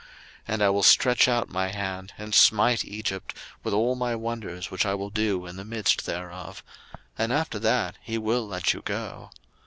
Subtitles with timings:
[0.01, 0.09] 02:003:020
[0.55, 4.83] And I will stretch out my hand, and smite Egypt with all my wonders which
[4.83, 6.63] I will do in the midst thereof:
[7.19, 9.29] and after that he will let you go.